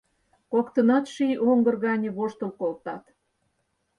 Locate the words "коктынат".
0.51-1.05